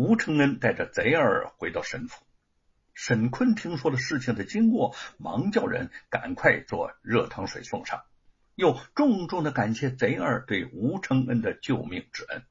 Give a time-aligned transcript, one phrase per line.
[0.00, 2.24] 吴承恩带着贼儿回到沈府。
[2.94, 8.02] 沈坤听说了事情的经过，忙叫人赶快做热汤水送上，
[8.54, 12.44] 又重重的感谢贼儿对吴承恩的救命之恩。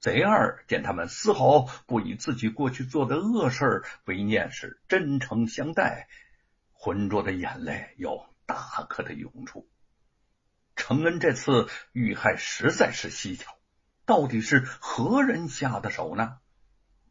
[0.00, 6.08] 贼儿见他们丝毫不以自己过去做的恶事为念，是真诚相待，
[6.72, 9.70] 浑浊的眼泪又大颗的涌出。
[10.74, 13.46] 承恩这次遇害实在是蹊跷，
[14.04, 16.38] 到底是何人下的手呢？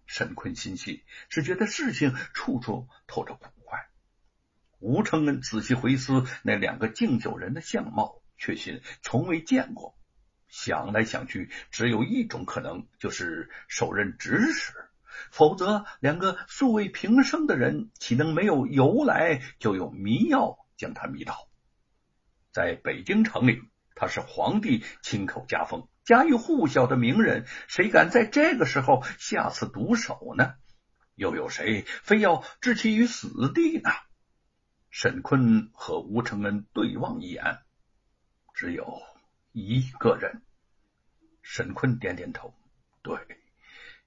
[0.08, 3.88] 沈坤心细，只觉得事情处处透着古怪。
[4.80, 9.96] 吴承恩仔细回思那两个敬酒人的相貌，确信从未见过。
[10.48, 14.74] 想来想去，只有一种可能，就是受人指使，
[15.30, 21.50] 否则两个素未平生的人，岂能没有由来就有迷药将他迷倒？
[22.52, 23.62] 在北京城里，
[23.94, 25.88] 他是皇帝亲口加封。
[26.08, 30.54] 家喻户晓的名人，谁敢在这个时候下此毒手呢？
[31.16, 33.90] 又有谁非要置其于死地呢？
[34.90, 37.60] 沈坤和吴承恩对望一眼，
[38.54, 39.02] 只有
[39.52, 40.44] 一个人。
[41.42, 42.54] 沈坤点点头，
[43.02, 43.20] 对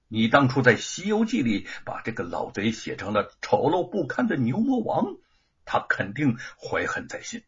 [0.07, 5.17] 你当初在《西游记》里把这个老贼写成了丑陋不堪的牛魔王，
[5.65, 7.43] 他肯定怀恨在心。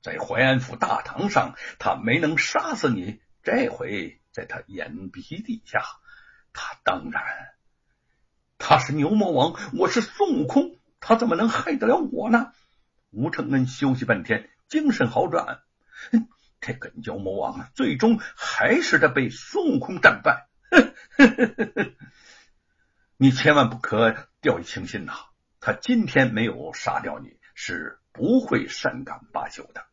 [0.00, 3.20] 在淮安府大堂上，他没能杀死你。
[3.42, 5.82] 这回在他眼皮底下，
[6.52, 7.24] 他当然，
[8.56, 12.52] 他是牛魔王，我是孙悟空，他怎么能害得了我呢？
[13.10, 15.62] 吴承恩休息半天，精神好转。
[16.60, 20.46] 这个牛魔王啊最终还是得被孙悟空战败。
[23.16, 25.14] 你千万不可掉以轻心呐！
[25.58, 29.84] 他今天没有杀掉你，是不会善感罢休的。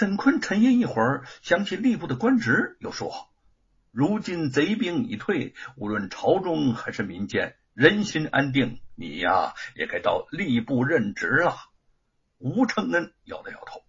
[0.00, 3.28] 沈坤沉吟一会儿，想起吏部的官职，又说
[3.92, 8.80] ：“如今贼兵已退，无论朝中还是民间，人心安定。
[8.94, 11.54] 你呀，也该到吏部任职了。”
[12.40, 13.82] 吴承恩摇了摇头：“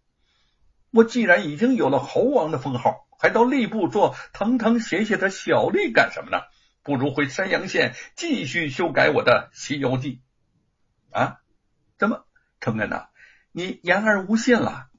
[0.91, 6.43] 我既然已经有了猴王的封号，还到吏部做堂堂写写的小吏干什么呢？
[6.83, 10.21] 不如回山阳县继续修改我的《西游记》。”
[11.17, 11.39] 啊？
[11.97, 12.25] 怎么，
[12.59, 13.07] 承恩呐，
[13.53, 14.89] 你言而无信了？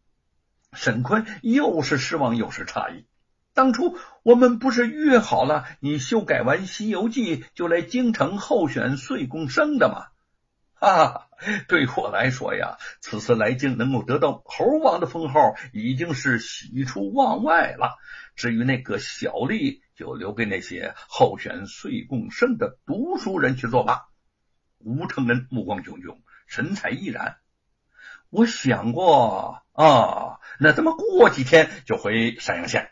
[0.73, 3.07] 沈坤又是失望又是诧异。
[3.55, 10.07] 当初我们不是约好了，你修改完《西游记》就来京城候选岁贡生的吗？
[10.75, 11.27] 哈啊，
[11.69, 17.99] 对我来说呀，此次来京能够得到猴王的封号，已经是喜出望外了。
[18.35, 24.09] 至于那个小吏，就留给那些候选岁贡生的读书人去做吧。
[24.79, 27.37] 吴承恩目光炯炯，神采奕然。
[28.33, 32.91] 我想过啊，那怎么过几天就回山阳县？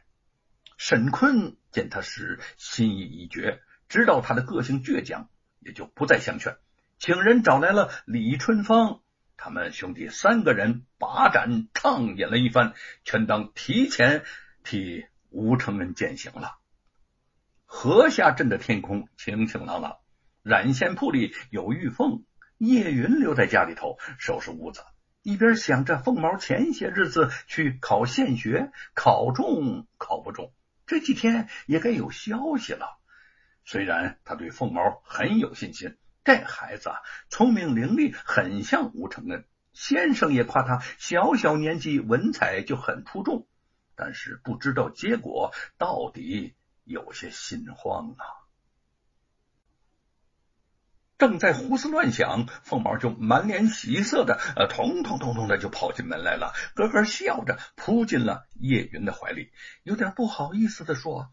[0.76, 5.30] 沈坤见他是心意已决，知道他的个性倔强，
[5.60, 6.58] 也就不再相劝，
[6.98, 9.00] 请人找来了李春芳，
[9.38, 12.74] 他们兄弟三个人把盏畅饮了一番，
[13.04, 14.24] 全当提前
[14.62, 16.58] 替吴承恩践行了。
[17.64, 19.96] 河下镇的天空晴晴朗朗，
[20.42, 22.24] 染线铺里有玉凤，
[22.58, 24.82] 叶云留在家里头收拾屋子。
[25.22, 30.54] 一边想着凤毛前些日子去考县学，考中考不中，
[30.86, 32.98] 这几天也该有消息了。
[33.64, 36.90] 虽然他对凤毛很有信心，这孩子
[37.28, 39.44] 聪明伶俐，很像吴承恩。
[39.72, 43.46] 先生也夸他小小年纪文采就很出众，
[43.94, 48.39] 但是不知道结果，到底有些心慌啊。
[51.20, 61.30] 正在胡思乱想，凤毛就满脸喜色的，呃，通通通通的就跑进门来了，咯咯笑着扑进了叶云的怀里，有点不好意思的说：“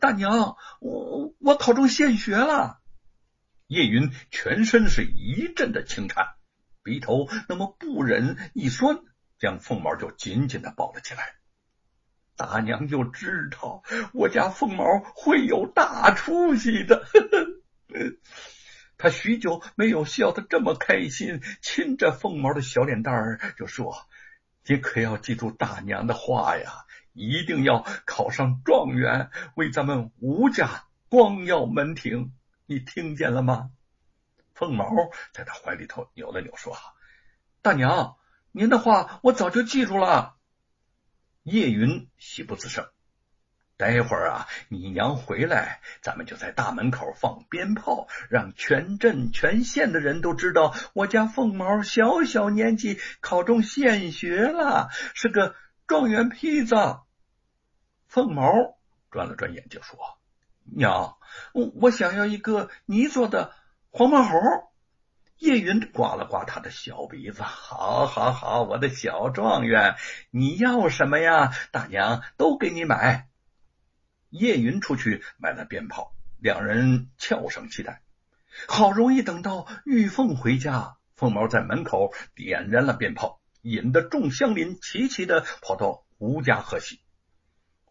[0.00, 2.78] 大娘，我我我考中县学了。”
[3.66, 6.36] 叶云全身是一阵的轻颤，
[6.84, 9.00] 鼻头那么不忍一酸，
[9.40, 11.34] 将凤毛就紧紧的抱了起来。
[12.36, 13.82] 大娘就知道
[14.12, 14.84] 我家凤毛
[15.16, 17.04] 会有大出息的。
[17.12, 17.20] 呵
[17.90, 18.16] 呵
[18.98, 24.06] 他许久没有笑得这么开心，亲着凤毛的小脸蛋儿就说
[24.66, 32.32] ：“你可要记住大娘的话呀，一定要考上状元，为咱们吴家光耀门庭。
[32.64, 33.70] 你听见了吗？”
[34.54, 34.88] 凤毛
[35.34, 36.74] 在他怀里头扭了扭，说
[37.60, 38.16] ：“大娘，
[38.50, 40.36] 您的话我早就记住了。”
[41.44, 42.88] 叶云喜不自胜。
[43.78, 55.54] 待会儿啊，你娘回来，咱们就在大门口放鞭炮，让全镇全县的人都知道我家凤毛小小年纪考中县学了，是个
[55.86, 56.74] 状元坯子。
[58.06, 58.50] 凤毛
[59.10, 59.98] 转了转眼睛说
[60.64, 61.18] ：“娘，
[61.52, 63.52] 我我想要一个泥做的
[63.90, 64.38] 黄毛猴。
[65.38, 69.96] 叶云刮了刮他的小鼻子，好，好，好，我的小状元，
[70.30, 71.52] 你要什么呀？
[71.72, 73.28] 大娘都给你买。
[74.30, 78.02] 叶云出去买了鞭炮，两人悄声期待。
[78.68, 87.00] 好容易等到玉凤回家，凤毛在门口点燃了鞭炮，引得众乡邻齐齐的跑到吴家贺喜。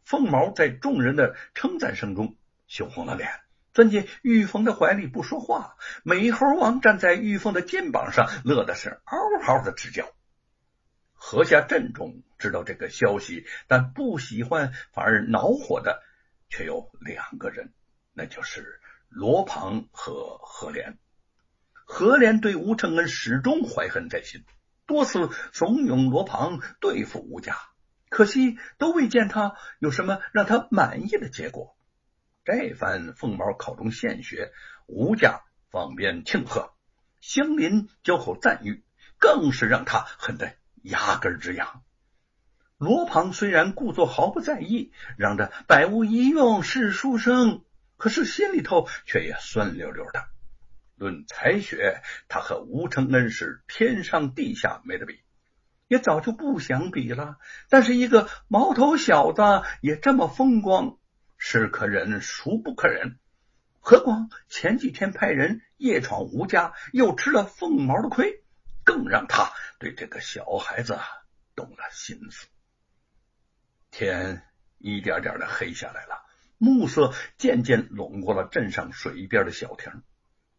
[0.04, 2.36] 凤毛在众人的称赞声中
[2.68, 3.30] 羞红了脸。
[3.74, 10.08] 钻进玉凤的怀里不说话，美猴王站在玉凤的肩膀上，乐的是嗷嗷的直叫。
[11.14, 16.02] 河下镇中知道这个消息，但不喜欢反而恼火的
[16.50, 17.74] 却有两个人，
[18.14, 20.98] 那就是罗庞和何莲。
[21.74, 24.44] 何莲对吴承恩始终怀恨在心，
[24.86, 27.58] 多次怂恿罗庞对付吴家，
[28.10, 31.78] 可惜都未见他有什么让他满意的结果。
[32.44, 34.52] 这番凤毛考中献血，
[34.88, 36.74] 吴家方便庆贺，
[37.22, 38.84] 乡邻交口赞誉，
[39.18, 41.84] 更是让他恨得牙根直痒。
[42.86, 47.64] 罗庞虽然故作毫不在意，嚷着百无一用是书生，
[47.98, 50.26] 可是心里头却也酸溜溜的。
[50.96, 55.20] 论才学，他和吴承恩是天上地下没得比，
[55.88, 57.38] 也早就不想比了。
[57.70, 59.42] 但是一个毛头小子
[59.82, 61.00] 也这么风光。
[61.38, 63.18] 是可忍，孰不可忍？
[63.80, 68.44] 何况前几天派人夜闯吴家，又吃了凤毛的亏，
[68.84, 71.00] 更让他对这个小孩子
[71.56, 72.46] 动了心思。
[73.98, 74.44] 天
[74.78, 76.26] 一点点的黑下来了，
[76.58, 80.04] 暮色渐渐笼过了镇上水边的小亭。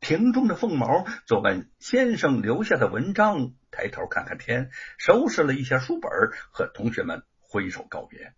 [0.01, 6.11] 亭中的凤毛做完先生留下的文章，抬头看看天，收拾了一下书本，
[6.51, 8.33] 和同学们挥手告别。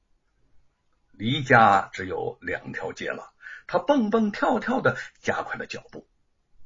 [1.13, 3.33] 离家只有两条街了，
[3.69, 6.09] 他蹦蹦跳跳的加快了脚步。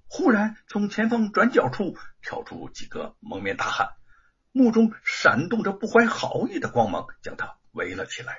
[0.08, 3.90] 忽然，从前方转角处跳出几个蒙面大汉，
[4.52, 8.38] 目中闪动着不怀好意的光芒，将他围了起来。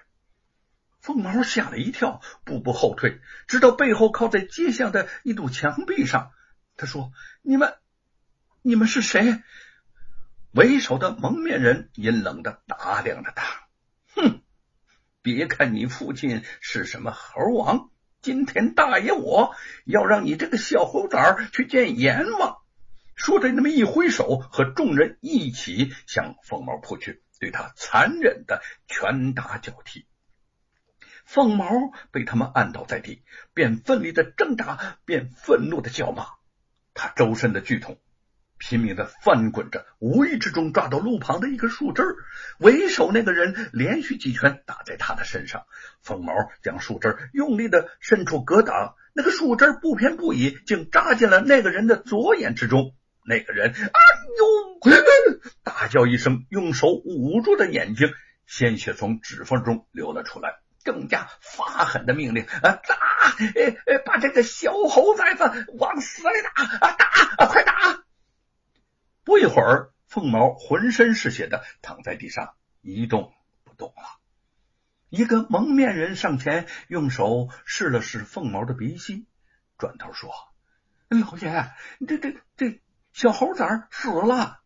[1.02, 6.32] 凤毛吓了一跳，步步后退，直到背后靠在街巷的一堵墙壁上。
[6.78, 7.12] 他说
[7.44, 7.76] ：“你们，
[8.62, 9.42] 你们是谁？”
[10.56, 13.68] 为首的蒙面人阴冷的打量着他，
[14.16, 14.42] 哼。
[15.22, 17.90] 别看你父亲是什么猴王，
[18.22, 22.58] 今天大爷我要让你这个小猴崽去见阎王！
[23.16, 30.06] 说着，那么一挥手，和众人一起向凤毛扑去，对他残忍的拳打脚踢。
[31.26, 31.66] 凤毛
[32.10, 33.22] 被他们按倒在地，
[33.54, 36.26] 便奋力的挣扎，便愤怒的叫骂。
[36.94, 38.00] 他周身的剧痛。
[38.58, 42.02] 拼命的翻滚着，无意之中抓到路旁的一根树枝
[42.60, 45.66] 为首那个人连续几拳打在他的身上，
[46.02, 52.96] 凤毛将树枝用力的伸出格挡，那个树枝不偏不倚，竟扎进了那个人的左眼之中。
[53.26, 53.92] 那个人哎呦，
[55.64, 58.14] 大叫一声，用手捂住的眼睛，
[58.46, 62.96] 鲜血从指缝中流了出来，更加发狠的命令啊打，
[63.56, 67.06] 哎哎把这个小猴崽子往死里打啊打，
[67.38, 68.04] 啊快打！
[69.24, 73.34] 不一会儿，凤毛浑身是血的躺在地上，一动
[73.64, 74.20] 不动了。
[75.10, 79.28] 一个蒙面人上前，用手试了试凤毛的鼻息，
[79.78, 80.32] 转头说
[81.08, 81.72] ：“老爷，
[82.08, 82.82] 这这这
[83.14, 84.60] 小猴崽死了，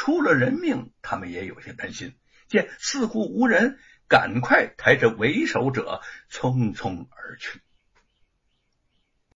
[0.00, 2.14] 出了人命。”他们也有些担心，
[2.48, 3.78] 见似乎无人，
[4.08, 7.60] 赶快抬着为首者匆匆而去。